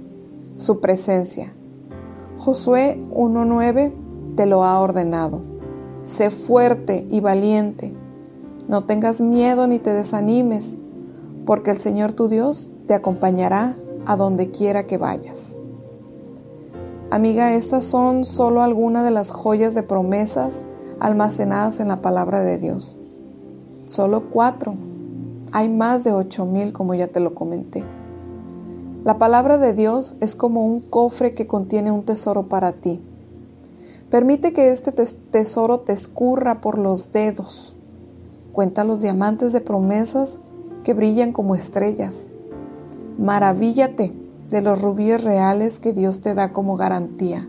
Su 0.56 0.80
presencia. 0.80 1.54
Josué 2.38 2.98
1.9 3.12 3.92
te 4.34 4.46
lo 4.46 4.64
ha 4.64 4.80
ordenado. 4.80 5.42
Sé 6.02 6.30
fuerte 6.30 7.06
y 7.10 7.20
valiente. 7.20 7.94
No 8.68 8.84
tengas 8.84 9.20
miedo 9.20 9.66
ni 9.66 9.78
te 9.78 9.92
desanimes, 9.92 10.78
porque 11.46 11.72
el 11.72 11.78
Señor 11.78 12.12
tu 12.12 12.28
Dios 12.28 12.70
te 12.86 12.94
acompañará 12.94 13.76
a 14.06 14.16
donde 14.16 14.50
quiera 14.50 14.86
que 14.86 14.98
vayas. 14.98 15.58
Amiga, 17.10 17.54
estas 17.54 17.84
son 17.84 18.24
solo 18.24 18.62
algunas 18.62 19.04
de 19.04 19.10
las 19.10 19.30
joyas 19.32 19.74
de 19.74 19.82
promesas 19.82 20.64
almacenadas 20.98 21.80
en 21.80 21.88
la 21.88 22.00
palabra 22.00 22.40
de 22.42 22.58
Dios. 22.58 22.96
Solo 23.86 24.30
cuatro. 24.30 24.74
Hay 25.52 25.68
más 25.68 26.04
de 26.04 26.12
ocho 26.12 26.46
mil, 26.46 26.72
como 26.72 26.94
ya 26.94 27.08
te 27.08 27.20
lo 27.20 27.34
comenté. 27.34 27.84
La 29.04 29.18
palabra 29.18 29.58
de 29.58 29.74
Dios 29.74 30.16
es 30.20 30.36
como 30.36 30.64
un 30.64 30.80
cofre 30.80 31.34
que 31.34 31.46
contiene 31.46 31.90
un 31.90 32.04
tesoro 32.04 32.48
para 32.48 32.72
ti. 32.72 33.02
Permite 34.10 34.52
que 34.52 34.70
este 34.70 34.92
tesoro 34.92 35.80
te 35.80 35.92
escurra 35.92 36.60
por 36.60 36.78
los 36.78 37.12
dedos. 37.12 37.76
Cuenta 38.52 38.84
los 38.84 39.00
diamantes 39.00 39.52
de 39.52 39.60
promesas 39.60 40.40
que 40.84 40.94
brillan 40.94 41.32
como 41.32 41.54
estrellas. 41.54 42.30
Maravíllate 43.18 44.12
de 44.48 44.62
los 44.62 44.80
rubíes 44.82 45.22
reales 45.22 45.78
que 45.78 45.92
Dios 45.92 46.20
te 46.20 46.34
da 46.34 46.52
como 46.52 46.76
garantía. 46.76 47.48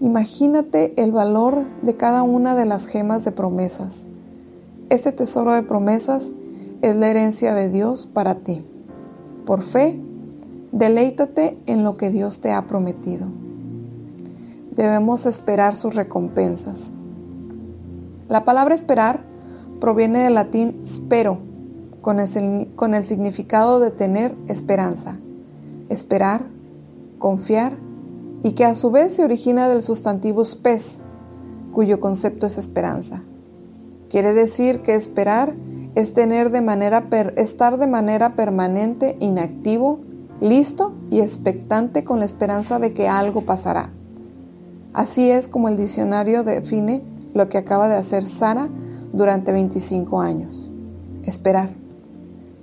Imagínate 0.00 0.92
el 1.02 1.10
valor 1.10 1.64
de 1.82 1.96
cada 1.96 2.22
una 2.22 2.54
de 2.54 2.66
las 2.66 2.86
gemas 2.86 3.24
de 3.24 3.32
promesas. 3.32 4.06
Este 4.90 5.10
tesoro 5.12 5.52
de 5.52 5.62
promesas 5.62 6.32
es 6.82 6.94
la 6.96 7.08
herencia 7.08 7.54
de 7.54 7.70
Dios 7.70 8.06
para 8.06 8.36
ti. 8.36 8.64
Por 9.46 9.62
fe, 9.62 10.00
deleítate 10.72 11.58
en 11.66 11.82
lo 11.82 11.96
que 11.96 12.10
Dios 12.10 12.40
te 12.40 12.52
ha 12.52 12.66
prometido. 12.66 13.28
Debemos 14.76 15.24
esperar 15.24 15.74
sus 15.74 15.94
recompensas. 15.94 16.92
La 18.28 18.44
palabra 18.44 18.74
esperar 18.74 19.24
proviene 19.80 20.20
del 20.20 20.34
latín 20.34 20.82
spero, 20.86 21.38
con 22.06 22.20
el, 22.20 23.04
significado 23.04 23.80
de 23.80 23.90
tener 23.90 24.36
esperanza 24.46 25.18
esperar, 25.88 26.46
confiar 27.18 27.76
y 28.44 28.52
que 28.52 28.64
a 28.64 28.76
su 28.76 28.92
vez 28.92 29.16
se 29.16 29.24
origina 29.24 29.66
del 29.66 29.82
sustantivo 29.82 30.44
spes, 30.44 31.00
cuyo 31.72 31.98
concepto 31.98 32.46
es 32.46 32.58
esperanza. 32.58 33.24
Quiere 34.08 34.34
decir 34.34 34.82
que 34.82 34.94
esperar 34.94 35.56
es 35.96 36.12
tener 36.12 36.50
de 36.50 36.60
manera 36.60 37.08
estar 37.36 37.76
de 37.76 37.88
manera 37.88 38.36
permanente 38.36 39.16
inactivo, 39.18 39.98
listo 40.40 40.92
y 41.10 41.22
expectante 41.22 42.04
con 42.04 42.20
la 42.20 42.24
esperanza 42.24 42.78
de 42.78 42.92
que 42.92 43.08
algo 43.08 43.40
pasará. 43.40 43.90
Así 44.92 45.28
es 45.28 45.48
como 45.48 45.68
el 45.68 45.76
diccionario 45.76 46.44
define 46.44 47.02
lo 47.34 47.48
que 47.48 47.58
acaba 47.58 47.88
de 47.88 47.96
hacer 47.96 48.22
Sara 48.22 48.68
durante 49.12 49.50
25 49.50 50.20
años. 50.20 50.70
Esperar. 51.24 51.85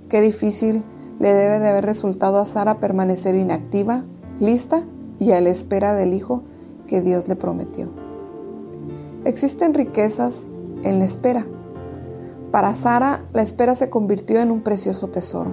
Qué 0.08 0.20
difícil 0.20 0.84
le 1.18 1.32
debe 1.32 1.58
de 1.58 1.68
haber 1.68 1.84
resultado 1.84 2.38
a 2.38 2.46
Sara 2.46 2.80
permanecer 2.80 3.34
inactiva, 3.34 4.04
lista 4.40 4.82
y 5.18 5.32
a 5.32 5.40
la 5.40 5.50
espera 5.50 5.94
del 5.94 6.12
hijo 6.12 6.42
que 6.86 7.00
Dios 7.00 7.28
le 7.28 7.36
prometió. 7.36 7.90
Existen 9.24 9.74
riquezas 9.74 10.48
en 10.82 10.98
la 10.98 11.06
espera. 11.06 11.46
Para 12.50 12.74
Sara, 12.74 13.24
la 13.32 13.42
espera 13.42 13.74
se 13.74 13.90
convirtió 13.90 14.40
en 14.40 14.50
un 14.50 14.60
precioso 14.60 15.08
tesoro. 15.08 15.50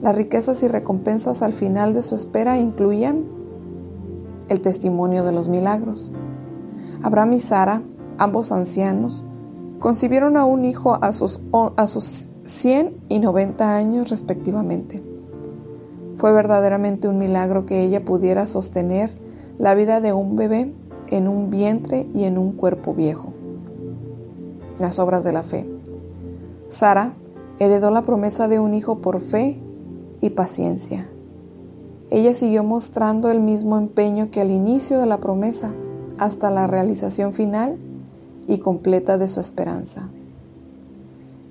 Las 0.00 0.14
riquezas 0.14 0.62
y 0.62 0.68
recompensas 0.68 1.42
al 1.42 1.52
final 1.52 1.92
de 1.94 2.02
su 2.02 2.14
espera 2.14 2.58
incluían 2.58 3.24
el 4.48 4.60
testimonio 4.60 5.24
de 5.24 5.32
los 5.32 5.48
milagros. 5.48 6.12
Abraham 7.02 7.34
y 7.34 7.40
Sara, 7.40 7.82
ambos 8.18 8.52
ancianos, 8.52 9.26
concibieron 9.82 10.36
a 10.36 10.44
un 10.44 10.64
hijo 10.64 10.96
a 11.02 11.12
sus, 11.12 11.40
a 11.52 11.86
sus 11.88 12.30
100 12.44 13.04
y 13.08 13.18
90 13.18 13.76
años 13.76 14.10
respectivamente. 14.10 15.02
Fue 16.14 16.32
verdaderamente 16.32 17.08
un 17.08 17.18
milagro 17.18 17.66
que 17.66 17.82
ella 17.82 18.04
pudiera 18.04 18.46
sostener 18.46 19.10
la 19.58 19.74
vida 19.74 20.00
de 20.00 20.12
un 20.12 20.36
bebé 20.36 20.72
en 21.08 21.26
un 21.26 21.50
vientre 21.50 22.08
y 22.14 22.24
en 22.24 22.38
un 22.38 22.52
cuerpo 22.52 22.94
viejo. 22.94 23.32
Las 24.78 25.00
obras 25.00 25.24
de 25.24 25.32
la 25.32 25.42
fe. 25.42 25.68
Sara 26.68 27.16
heredó 27.58 27.90
la 27.90 28.02
promesa 28.02 28.46
de 28.46 28.60
un 28.60 28.74
hijo 28.74 29.00
por 29.00 29.20
fe 29.20 29.60
y 30.20 30.30
paciencia. 30.30 31.10
Ella 32.08 32.36
siguió 32.36 32.62
mostrando 32.62 33.32
el 33.32 33.40
mismo 33.40 33.76
empeño 33.78 34.30
que 34.30 34.42
al 34.42 34.52
inicio 34.52 35.00
de 35.00 35.06
la 35.06 35.18
promesa 35.18 35.74
hasta 36.18 36.52
la 36.52 36.68
realización 36.68 37.32
final 37.32 37.80
y 38.46 38.58
completa 38.58 39.18
de 39.18 39.28
su 39.28 39.40
esperanza 39.40 40.10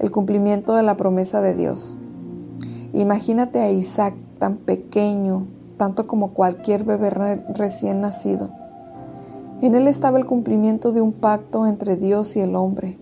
el 0.01 0.09
cumplimiento 0.09 0.73
de 0.73 0.81
la 0.81 0.97
promesa 0.97 1.41
de 1.41 1.53
Dios. 1.53 1.95
Imagínate 2.91 3.59
a 3.59 3.71
Isaac 3.71 4.15
tan 4.39 4.57
pequeño, 4.57 5.45
tanto 5.77 6.07
como 6.07 6.33
cualquier 6.33 6.83
bebé 6.83 7.11
recién 7.53 8.01
nacido. 8.01 8.49
En 9.61 9.75
él 9.75 9.87
estaba 9.87 10.17
el 10.17 10.25
cumplimiento 10.25 10.91
de 10.91 11.01
un 11.01 11.13
pacto 11.13 11.67
entre 11.67 11.97
Dios 11.97 12.35
y 12.35 12.39
el 12.39 12.55
hombre 12.55 12.97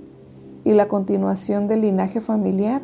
y 0.66 0.74
la 0.74 0.90
continuación 0.90 1.70
del 1.70 1.82
linaje 1.82 2.20
familiar 2.20 2.82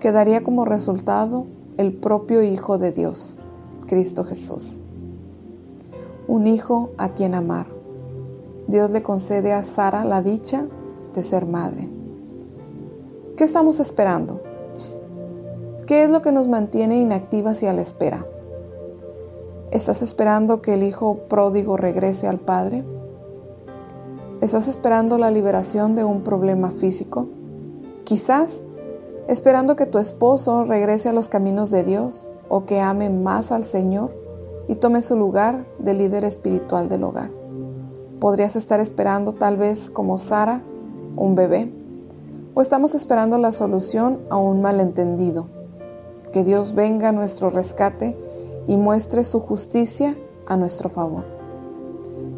que 0.00 0.12
daría 0.12 0.42
como 0.42 0.66
resultado 0.66 1.46
el 1.78 1.94
propio 1.94 2.42
Hijo 2.42 2.76
de 2.76 2.92
Dios, 2.92 3.38
Cristo 3.86 4.24
Jesús. 4.24 4.82
Un 6.28 6.46
hijo 6.46 6.90
a 6.98 7.08
quien 7.14 7.34
amar. 7.34 7.79
Dios 8.70 8.90
le 8.90 9.02
concede 9.02 9.52
a 9.52 9.64
Sara 9.64 10.04
la 10.04 10.22
dicha 10.22 10.64
de 11.12 11.24
ser 11.24 11.44
madre. 11.44 11.90
¿Qué 13.36 13.42
estamos 13.42 13.80
esperando? 13.80 14.40
¿Qué 15.88 16.04
es 16.04 16.10
lo 16.10 16.22
que 16.22 16.30
nos 16.30 16.46
mantiene 16.46 17.00
inactivas 17.00 17.64
y 17.64 17.66
a 17.66 17.72
la 17.72 17.82
espera? 17.82 18.24
¿Estás 19.72 20.02
esperando 20.02 20.62
que 20.62 20.74
el 20.74 20.84
hijo 20.84 21.18
pródigo 21.28 21.76
regrese 21.76 22.28
al 22.28 22.38
padre? 22.38 22.84
¿Estás 24.40 24.68
esperando 24.68 25.18
la 25.18 25.32
liberación 25.32 25.96
de 25.96 26.04
un 26.04 26.22
problema 26.22 26.70
físico? 26.70 27.26
Quizás 28.04 28.62
esperando 29.26 29.74
que 29.74 29.86
tu 29.86 29.98
esposo 29.98 30.64
regrese 30.64 31.08
a 31.08 31.12
los 31.12 31.28
caminos 31.28 31.72
de 31.72 31.82
Dios 31.82 32.28
o 32.48 32.66
que 32.66 32.80
ame 32.80 33.10
más 33.10 33.50
al 33.50 33.64
Señor 33.64 34.14
y 34.68 34.76
tome 34.76 35.02
su 35.02 35.16
lugar 35.16 35.66
de 35.80 35.94
líder 35.94 36.24
espiritual 36.24 36.88
del 36.88 37.02
hogar. 37.02 37.39
Podrías 38.20 38.54
estar 38.54 38.80
esperando 38.80 39.32
tal 39.32 39.56
vez 39.56 39.88
como 39.88 40.18
Sara, 40.18 40.62
un 41.16 41.34
bebé 41.34 41.72
o 42.54 42.60
estamos 42.60 42.94
esperando 42.94 43.38
la 43.38 43.52
solución 43.52 44.20
a 44.28 44.36
un 44.36 44.60
malentendido. 44.60 45.48
Que 46.32 46.44
Dios 46.44 46.74
venga 46.74 47.08
a 47.08 47.12
nuestro 47.12 47.50
rescate 47.50 48.16
y 48.66 48.76
muestre 48.76 49.24
su 49.24 49.40
justicia 49.40 50.16
a 50.46 50.56
nuestro 50.56 50.90
favor. 50.90 51.24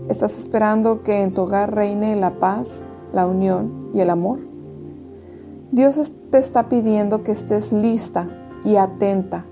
¿Estás 0.08 0.38
esperando 0.38 1.02
que 1.02 1.22
en 1.22 1.34
tu 1.34 1.42
hogar 1.42 1.74
reine 1.74 2.16
la 2.16 2.38
paz, 2.38 2.84
la 3.12 3.26
unión 3.26 3.90
y 3.92 4.00
el 4.00 4.10
amor? 4.10 4.38
Dios 5.72 6.12
te 6.30 6.38
está 6.38 6.68
pidiendo 6.68 7.22
que 7.22 7.32
estés 7.32 7.72
lista 7.72 8.28
y 8.64 8.76
atenta, 8.76 9.46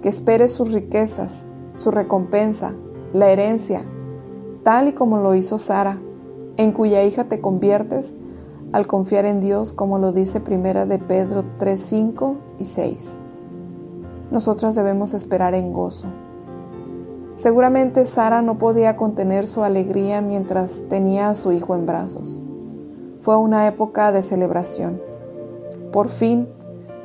que 0.00 0.08
esperes 0.08 0.52
sus 0.52 0.72
riquezas, 0.72 1.48
su 1.74 1.90
recompensa, 1.90 2.74
la 3.12 3.30
herencia, 3.30 3.84
tal 4.66 4.88
y 4.88 4.94
como 4.94 5.18
lo 5.18 5.36
hizo 5.36 5.58
Sara, 5.58 6.00
en 6.56 6.72
cuya 6.72 7.04
hija 7.04 7.28
te 7.28 7.40
conviertes 7.40 8.16
al 8.72 8.88
confiar 8.88 9.24
en 9.24 9.40
Dios, 9.40 9.72
como 9.72 10.00
lo 10.00 10.10
dice 10.10 10.40
Primera 10.40 10.86
de 10.86 10.98
Pedro 10.98 11.44
3, 11.60 11.80
5 11.80 12.36
y 12.58 12.64
6. 12.64 13.20
Nosotras 14.32 14.74
debemos 14.74 15.14
esperar 15.14 15.54
en 15.54 15.72
gozo. 15.72 16.08
Seguramente 17.34 18.04
Sara 18.06 18.42
no 18.42 18.58
podía 18.58 18.96
contener 18.96 19.46
su 19.46 19.62
alegría 19.62 20.20
mientras 20.20 20.82
tenía 20.88 21.28
a 21.28 21.36
su 21.36 21.52
hijo 21.52 21.76
en 21.76 21.86
brazos. 21.86 22.42
Fue 23.20 23.36
una 23.36 23.68
época 23.68 24.10
de 24.10 24.24
celebración. 24.24 25.00
Por 25.92 26.08
fin, 26.08 26.48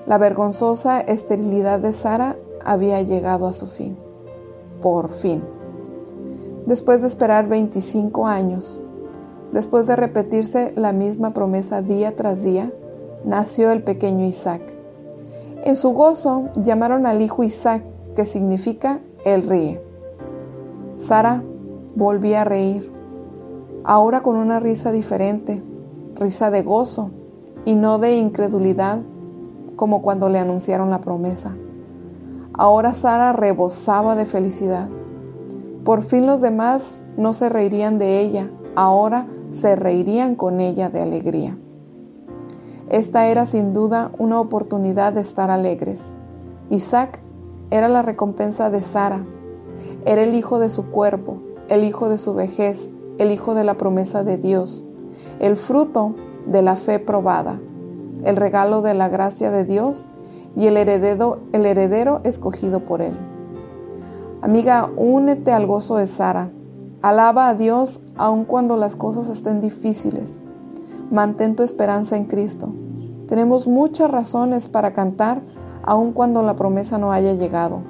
la 0.08 0.18
vergonzosa 0.18 1.00
esterilidad 1.00 1.80
de 1.80 1.94
Sara 1.94 2.38
había 2.66 3.04
llegado 3.04 3.46
a 3.46 3.54
su 3.54 3.68
fin. 3.68 4.00
Por 4.82 5.12
fin. 5.12 5.44
Después 6.66 7.02
de 7.02 7.08
esperar 7.08 7.48
25 7.48 8.28
años, 8.28 8.82
Después 9.52 9.86
de 9.86 9.98
repetirse 9.98 10.72
la 10.78 10.94
misma 10.94 11.34
promesa 11.34 11.82
día 11.82 12.16
tras 12.16 12.44
día, 12.44 12.72
nació 13.26 13.72
el 13.72 13.84
pequeño 13.84 14.26
Isaac. 14.26 14.62
En 15.66 15.76
su 15.76 15.90
gozo 15.90 16.50
llamaron 16.56 17.06
al 17.06 17.22
hijo 17.22 17.44
Isaac, 17.44 17.84
que 18.16 18.26
significa 18.26 19.02
él 19.26 19.44
ríe. 19.44 19.84
Sara 20.96 21.44
volvía 21.96 22.42
a 22.42 22.46
reír, 22.46 22.94
ahora 23.84 24.24
con 24.24 24.38
una 24.38 24.62
risa 24.62 24.94
diferente, 24.94 25.62
risa 26.16 26.50
de 26.50 26.62
gozo 26.62 27.12
y 27.66 27.76
no 27.76 27.98
de 27.98 28.16
incredulidad 28.16 29.02
como 29.76 30.02
cuando 30.02 30.30
le 30.30 30.40
anunciaron 30.40 30.90
la 30.90 31.02
promesa. 31.02 31.58
Ahora 32.54 32.94
Sara 32.94 33.34
rebosaba 33.34 34.16
de 34.16 34.26
felicidad. 34.26 34.90
Por 35.84 36.04
fin 36.04 36.26
los 36.26 36.42
demás 36.42 37.00
no 37.18 37.34
se 37.34 37.50
reirían 37.50 37.98
de 37.98 38.20
ella, 38.20 38.52
ahora 38.76 39.28
se 39.50 39.76
reirían 39.76 40.36
con 40.36 40.60
ella 40.60 40.90
de 40.90 41.02
alegría. 41.02 41.58
Esta 42.90 43.28
era 43.28 43.46
sin 43.46 43.74
duda 43.74 44.12
una 44.18 44.40
oportunidad 44.40 45.14
de 45.14 45.22
estar 45.22 45.50
alegres. 45.50 46.16
Isaac 46.70 47.22
era 47.72 47.88
la 47.88 48.02
recompensa 48.02 48.70
de 48.70 48.82
Sara, 48.82 49.26
era 50.06 50.24
el 50.24 50.36
hijo 50.36 50.60
de 50.60 50.70
su 50.70 50.92
cuerpo, 50.92 51.42
el 51.70 51.84
hijo 51.84 52.10
de 52.10 52.18
su 52.18 52.34
vejez, 52.34 52.94
el 53.18 53.32
hijo 53.32 53.56
de 53.56 53.64
la 53.64 53.78
promesa 53.78 54.24
de 54.24 54.38
Dios, 54.38 54.84
el 55.40 55.56
fruto 55.56 56.16
de 56.46 56.62
la 56.62 56.76
fe 56.76 57.00
probada, 57.00 57.60
el 58.24 58.36
regalo 58.36 58.82
de 58.82 58.94
la 58.94 59.10
gracia 59.10 59.52
de 59.52 59.66
Dios 59.66 60.10
y 60.56 60.68
el 60.68 60.78
heredero, 60.78 62.22
escogido 62.24 62.84
por 62.84 63.02
Él. 63.02 63.31
Amiga, 64.44 64.90
únete 64.98 65.52
al 65.52 65.68
gozo 65.68 65.98
de 65.98 66.08
Sara. 66.08 66.50
Alaba 67.04 67.48
a 67.48 67.54
Dios 67.54 68.02
aun 68.18 68.44
cuando 68.44 68.76
las 68.76 68.96
cosas 68.96 69.30
estén 69.30 69.62
difíciles. 69.62 70.42
Mantén 71.12 71.56
tu 71.56 71.62
esperanza 71.62 72.18
en 72.18 72.26
Cristo. 72.26 72.74
Tenemos 73.28 73.68
muchas 73.68 74.10
razones 74.10 74.68
para 74.68 74.96
cantar 74.96 75.44
aun 75.84 76.12
cuando 76.12 76.42
la 76.42 76.56
promesa 76.56 76.98
no 76.98 77.12
haya 77.12 77.34
llegado, 77.34 77.84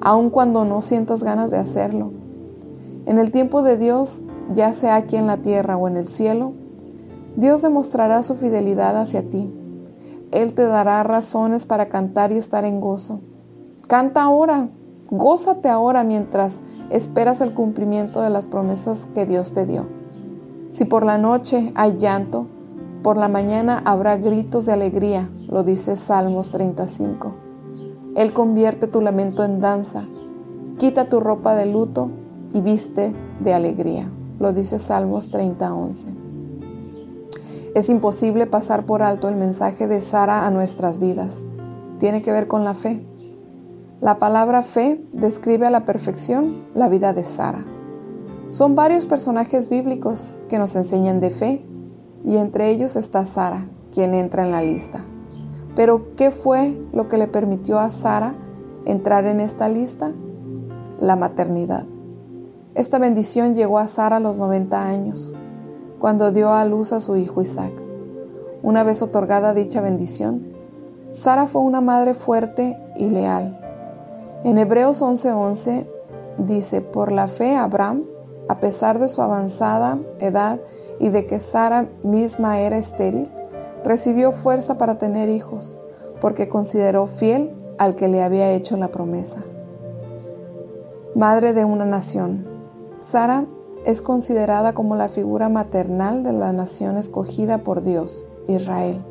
aun 0.00 0.30
cuando 0.30 0.64
no 0.64 0.80
sientas 0.80 1.22
ganas 1.22 1.52
de 1.52 1.58
hacerlo. 1.58 2.10
En 3.06 3.18
el 3.18 3.30
tiempo 3.30 3.62
de 3.62 3.76
Dios, 3.76 4.24
ya 4.52 4.72
sea 4.72 4.96
aquí 4.96 5.14
en 5.14 5.28
la 5.28 5.36
tierra 5.36 5.76
o 5.76 5.86
en 5.86 5.96
el 5.96 6.08
cielo, 6.08 6.54
Dios 7.36 7.62
demostrará 7.62 8.24
su 8.24 8.34
fidelidad 8.34 9.00
hacia 9.00 9.30
ti. 9.30 9.48
Él 10.32 10.54
te 10.54 10.64
dará 10.64 11.04
razones 11.04 11.66
para 11.66 11.88
cantar 11.88 12.32
y 12.32 12.36
estar 12.36 12.64
en 12.64 12.80
gozo. 12.80 13.20
Canta 13.86 14.24
ahora, 14.24 14.70
gózate 15.10 15.68
ahora 15.68 16.04
mientras 16.04 16.62
esperas 16.90 17.40
el 17.40 17.54
cumplimiento 17.54 18.20
de 18.20 18.30
las 18.30 18.46
promesas 18.46 19.08
que 19.14 19.26
Dios 19.26 19.52
te 19.52 19.66
dio. 19.66 19.86
Si 20.70 20.84
por 20.84 21.04
la 21.04 21.18
noche 21.18 21.72
hay 21.74 21.96
llanto, 21.96 22.46
por 23.02 23.16
la 23.16 23.28
mañana 23.28 23.80
habrá 23.84 24.16
gritos 24.16 24.66
de 24.66 24.72
alegría, 24.72 25.30
lo 25.48 25.62
dice 25.62 25.96
Salmos 25.96 26.50
35. 26.50 27.34
Él 28.16 28.32
convierte 28.32 28.86
tu 28.86 29.00
lamento 29.00 29.44
en 29.44 29.60
danza, 29.60 30.06
quita 30.78 31.08
tu 31.08 31.20
ropa 31.20 31.54
de 31.54 31.66
luto 31.66 32.10
y 32.52 32.60
viste 32.60 33.14
de 33.40 33.54
alegría, 33.54 34.10
lo 34.38 34.52
dice 34.52 34.78
Salmos 34.78 35.30
30:11. 35.30 36.14
Es 37.74 37.88
imposible 37.90 38.46
pasar 38.46 38.86
por 38.86 39.02
alto 39.02 39.28
el 39.28 39.36
mensaje 39.36 39.86
de 39.86 40.00
Sara 40.00 40.46
a 40.46 40.50
nuestras 40.50 40.98
vidas. 40.98 41.46
Tiene 41.98 42.22
que 42.22 42.32
ver 42.32 42.48
con 42.48 42.64
la 42.64 42.74
fe. 42.74 43.06
La 44.00 44.20
palabra 44.20 44.62
fe 44.62 45.04
describe 45.10 45.66
a 45.66 45.70
la 45.70 45.84
perfección 45.84 46.64
la 46.72 46.88
vida 46.88 47.12
de 47.12 47.24
Sara. 47.24 47.66
Son 48.48 48.76
varios 48.76 49.06
personajes 49.06 49.68
bíblicos 49.68 50.38
que 50.48 50.60
nos 50.60 50.76
enseñan 50.76 51.18
de 51.18 51.30
fe 51.30 51.66
y 52.24 52.36
entre 52.36 52.70
ellos 52.70 52.94
está 52.94 53.24
Sara, 53.24 53.68
quien 53.92 54.14
entra 54.14 54.46
en 54.46 54.52
la 54.52 54.62
lista. 54.62 55.04
Pero, 55.74 56.14
¿qué 56.14 56.30
fue 56.30 56.80
lo 56.92 57.08
que 57.08 57.18
le 57.18 57.26
permitió 57.26 57.80
a 57.80 57.90
Sara 57.90 58.36
entrar 58.86 59.26
en 59.26 59.40
esta 59.40 59.68
lista? 59.68 60.12
La 61.00 61.16
maternidad. 61.16 61.84
Esta 62.76 63.00
bendición 63.00 63.56
llegó 63.56 63.80
a 63.80 63.88
Sara 63.88 64.18
a 64.18 64.20
los 64.20 64.38
90 64.38 64.80
años, 64.80 65.34
cuando 65.98 66.30
dio 66.30 66.52
a 66.52 66.64
luz 66.64 66.92
a 66.92 67.00
su 67.00 67.16
hijo 67.16 67.42
Isaac. 67.42 67.72
Una 68.62 68.84
vez 68.84 69.02
otorgada 69.02 69.54
dicha 69.54 69.80
bendición, 69.80 70.52
Sara 71.10 71.46
fue 71.46 71.62
una 71.62 71.80
madre 71.80 72.14
fuerte 72.14 72.78
y 72.94 73.10
leal. 73.10 73.64
En 74.44 74.56
Hebreos 74.56 75.02
11:11 75.02 75.88
dice, 76.38 76.80
por 76.80 77.10
la 77.10 77.26
fe 77.26 77.56
Abraham, 77.56 78.04
a 78.48 78.60
pesar 78.60 79.00
de 79.00 79.08
su 79.08 79.20
avanzada 79.20 79.98
edad 80.20 80.60
y 81.00 81.08
de 81.08 81.26
que 81.26 81.40
Sara 81.40 81.88
misma 82.04 82.60
era 82.60 82.78
estéril, 82.78 83.30
recibió 83.84 84.30
fuerza 84.30 84.78
para 84.78 84.96
tener 84.96 85.28
hijos, 85.28 85.76
porque 86.20 86.48
consideró 86.48 87.06
fiel 87.08 87.52
al 87.78 87.96
que 87.96 88.06
le 88.06 88.22
había 88.22 88.52
hecho 88.52 88.76
la 88.76 88.88
promesa. 88.88 89.42
Madre 91.16 91.52
de 91.52 91.64
una 91.64 91.84
nación, 91.84 92.46
Sara 93.00 93.46
es 93.84 94.02
considerada 94.02 94.72
como 94.72 94.94
la 94.94 95.08
figura 95.08 95.48
maternal 95.48 96.22
de 96.22 96.32
la 96.32 96.52
nación 96.52 96.96
escogida 96.96 97.58
por 97.58 97.82
Dios, 97.82 98.24
Israel. 98.46 99.04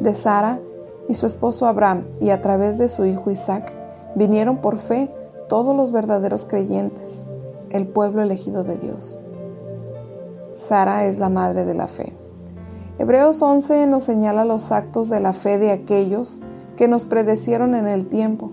De 0.00 0.12
Sara 0.12 0.60
y 1.08 1.14
su 1.14 1.26
esposo 1.26 1.66
Abraham 1.66 2.08
y 2.20 2.30
a 2.30 2.40
través 2.40 2.78
de 2.78 2.88
su 2.88 3.04
hijo 3.04 3.30
Isaac 3.30 3.79
vinieron 4.14 4.58
por 4.60 4.78
fe 4.78 5.12
todos 5.48 5.74
los 5.76 5.92
verdaderos 5.92 6.46
creyentes, 6.46 7.24
el 7.70 7.86
pueblo 7.86 8.22
elegido 8.22 8.64
de 8.64 8.76
Dios. 8.76 9.18
Sara 10.52 11.06
es 11.06 11.18
la 11.18 11.28
madre 11.28 11.64
de 11.64 11.74
la 11.74 11.88
fe. 11.88 12.16
Hebreos 12.98 13.40
11 13.40 13.86
nos 13.86 14.04
señala 14.04 14.44
los 14.44 14.72
actos 14.72 15.08
de 15.08 15.20
la 15.20 15.32
fe 15.32 15.58
de 15.58 15.70
aquellos 15.70 16.40
que 16.76 16.88
nos 16.88 17.04
predecieron 17.04 17.74
en 17.74 17.86
el 17.86 18.06
tiempo, 18.06 18.50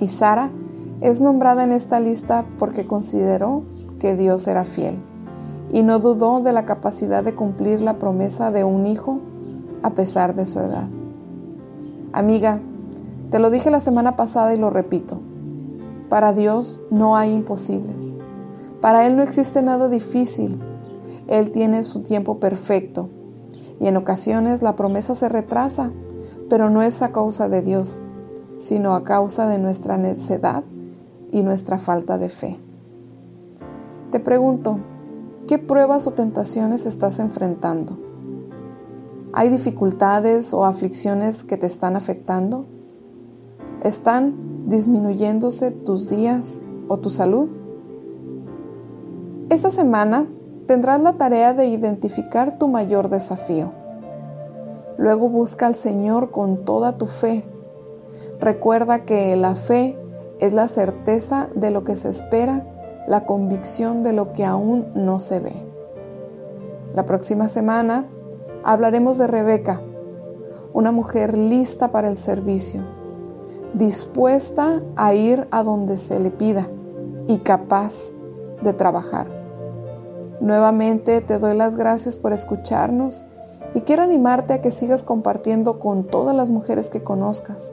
y 0.00 0.08
Sara 0.08 0.50
es 1.00 1.20
nombrada 1.20 1.64
en 1.64 1.72
esta 1.72 2.00
lista 2.00 2.46
porque 2.58 2.86
consideró 2.86 3.62
que 3.98 4.16
Dios 4.16 4.46
era 4.48 4.64
fiel 4.64 4.98
y 5.74 5.82
no 5.82 5.98
dudó 5.98 6.40
de 6.40 6.52
la 6.52 6.66
capacidad 6.66 7.24
de 7.24 7.34
cumplir 7.34 7.80
la 7.80 7.98
promesa 7.98 8.52
de 8.52 8.62
un 8.62 8.86
hijo 8.86 9.18
a 9.82 9.90
pesar 9.90 10.34
de 10.34 10.46
su 10.46 10.60
edad. 10.60 10.88
Amiga, 12.12 12.60
te 13.34 13.40
lo 13.40 13.50
dije 13.50 13.68
la 13.68 13.80
semana 13.80 14.14
pasada 14.14 14.54
y 14.54 14.58
lo 14.58 14.70
repito, 14.70 15.18
para 16.08 16.32
Dios 16.32 16.78
no 16.92 17.16
hay 17.16 17.32
imposibles, 17.32 18.14
para 18.80 19.08
Él 19.08 19.16
no 19.16 19.24
existe 19.24 19.60
nada 19.60 19.88
difícil 19.88 20.62
él 21.26 21.50
tiene 21.50 21.82
su 21.82 22.04
tiempo 22.04 22.38
perfecto 22.38 23.08
y 23.80 23.88
en 23.88 23.96
ocasiones 23.96 24.62
la 24.62 24.76
promesa 24.76 25.16
se 25.16 25.28
retrasa, 25.28 25.90
pero 26.48 26.70
no 26.70 26.80
es 26.80 27.02
a 27.02 27.10
causa 27.10 27.48
de 27.48 27.60
Dios, 27.60 28.02
sino 28.56 28.94
a 28.94 29.02
causa 29.02 29.48
de 29.48 29.58
nuestra 29.58 29.96
necedad 29.96 30.62
y 31.32 31.42
nuestra 31.42 31.78
falta 31.78 32.18
de 32.18 32.28
fe. 32.28 32.60
Te 34.12 34.20
pregunto, 34.20 34.78
¿qué 35.48 35.58
pruebas 35.58 36.06
o 36.06 36.12
tentaciones 36.12 36.86
estás 36.86 37.18
enfrentando? 37.18 37.98
¿Hay 39.32 39.48
dificultades 39.48 40.54
o 40.54 40.64
aflicciones 40.64 41.42
que 41.42 41.56
te 41.56 41.66
están 41.66 41.96
afectando? 41.96 42.66
¿Están 43.84 44.70
disminuyéndose 44.70 45.70
tus 45.70 46.08
días 46.08 46.62
o 46.88 47.00
tu 47.00 47.10
salud? 47.10 47.50
Esta 49.50 49.70
semana 49.70 50.26
tendrás 50.66 51.02
la 51.02 51.18
tarea 51.18 51.52
de 51.52 51.66
identificar 51.66 52.56
tu 52.56 52.66
mayor 52.66 53.10
desafío. 53.10 53.72
Luego 54.96 55.28
busca 55.28 55.66
al 55.66 55.74
Señor 55.74 56.30
con 56.30 56.64
toda 56.64 56.96
tu 56.96 57.04
fe. 57.04 57.44
Recuerda 58.40 59.04
que 59.04 59.36
la 59.36 59.54
fe 59.54 59.98
es 60.40 60.54
la 60.54 60.66
certeza 60.66 61.50
de 61.54 61.70
lo 61.70 61.84
que 61.84 61.94
se 61.94 62.08
espera, 62.08 62.66
la 63.06 63.26
convicción 63.26 64.02
de 64.02 64.14
lo 64.14 64.32
que 64.32 64.46
aún 64.46 64.86
no 64.94 65.20
se 65.20 65.40
ve. 65.40 65.52
La 66.94 67.04
próxima 67.04 67.48
semana 67.48 68.08
hablaremos 68.64 69.18
de 69.18 69.26
Rebeca, 69.26 69.82
una 70.72 70.90
mujer 70.90 71.36
lista 71.36 71.92
para 71.92 72.08
el 72.08 72.16
servicio, 72.16 72.93
dispuesta 73.74 74.82
a 74.96 75.14
ir 75.14 75.48
a 75.50 75.62
donde 75.62 75.96
se 75.96 76.20
le 76.20 76.30
pida 76.30 76.68
y 77.26 77.38
capaz 77.38 78.12
de 78.62 78.72
trabajar. 78.72 79.26
Nuevamente 80.40 81.20
te 81.20 81.38
doy 81.38 81.56
las 81.56 81.76
gracias 81.76 82.16
por 82.16 82.32
escucharnos 82.32 83.26
y 83.74 83.80
quiero 83.80 84.02
animarte 84.02 84.52
a 84.52 84.60
que 84.60 84.70
sigas 84.70 85.02
compartiendo 85.02 85.78
con 85.78 86.04
todas 86.04 86.34
las 86.34 86.50
mujeres 86.50 86.90
que 86.90 87.02
conozcas. 87.02 87.72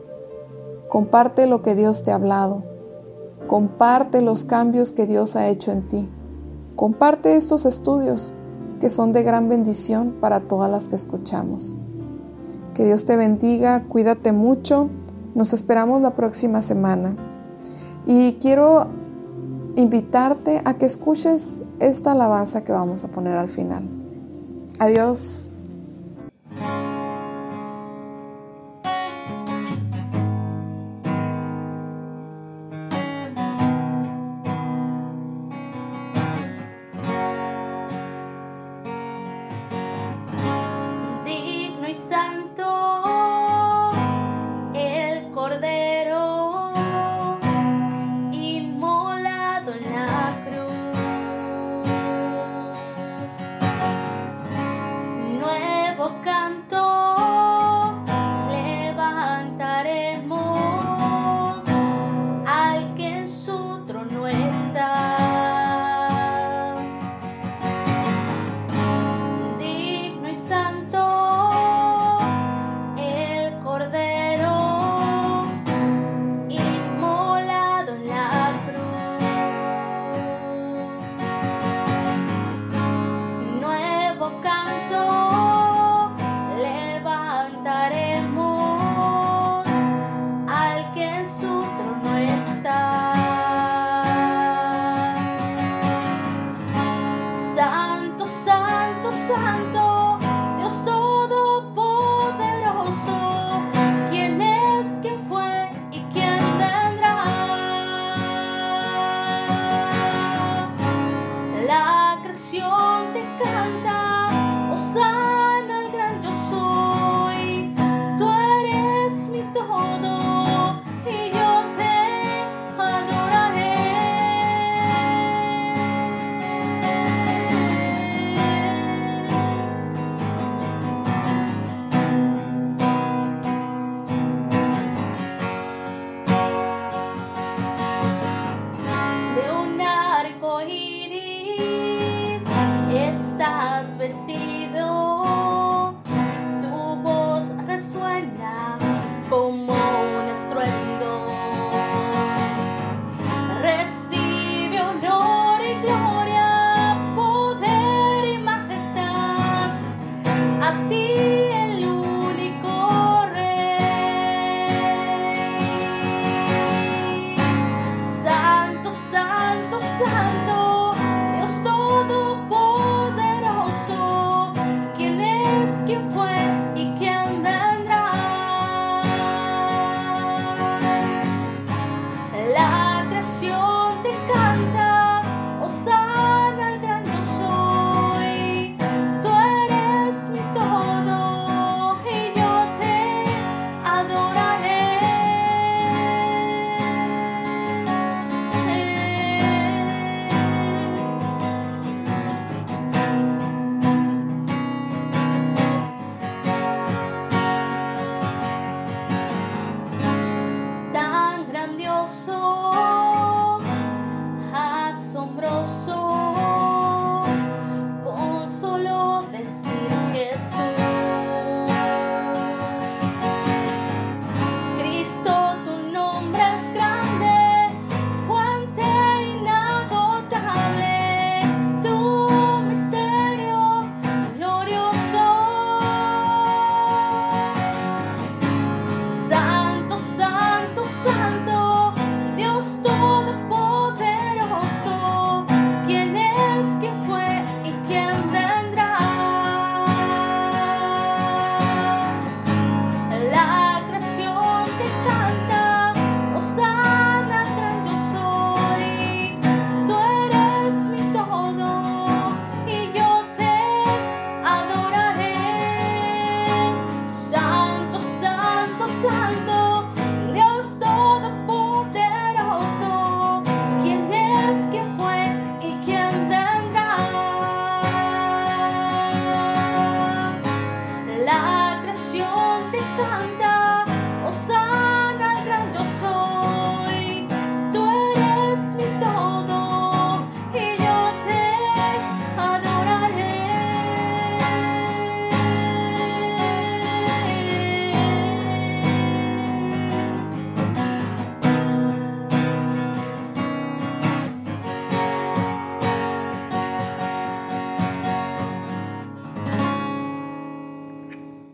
Comparte 0.90 1.46
lo 1.46 1.62
que 1.62 1.76
Dios 1.76 2.04
te 2.04 2.12
ha 2.12 2.16
hablado. 2.16 2.64
Comparte 3.48 4.22
los 4.22 4.44
cambios 4.44 4.92
que 4.92 5.06
Dios 5.06 5.36
ha 5.36 5.48
hecho 5.50 5.72
en 5.72 5.88
ti. 5.88 6.10
Comparte 6.76 7.36
estos 7.36 7.66
estudios 7.66 8.34
que 8.80 8.90
son 8.90 9.12
de 9.12 9.22
gran 9.22 9.48
bendición 9.50 10.18
para 10.20 10.40
todas 10.40 10.72
las 10.72 10.90
que 10.90 10.96
escuchamos. 10.96 11.76
Que 12.74 12.86
Dios 12.86 13.06
te 13.06 13.16
bendiga, 13.16 13.84
cuídate 13.88 14.32
mucho. 14.32 14.90
Nos 15.36 15.54
esperamos 15.54 16.02
la 16.02 16.16
próxima 16.16 16.62
semana. 16.62 17.16
Y 18.06 18.34
quiero 18.34 18.88
invitarte 19.76 20.62
a 20.66 20.74
que 20.74 20.86
escuches 20.86 21.62
esta 21.80 22.12
alabanza 22.12 22.64
que 22.64 22.72
vamos 22.72 23.04
a 23.04 23.08
poner 23.08 23.34
al 23.38 23.50
final. 23.50 23.84
Adiós. 24.80 25.51